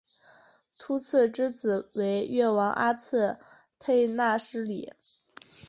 [0.79, 3.37] 秃剌之子为越王阿剌
[3.79, 4.91] 忒纳失里。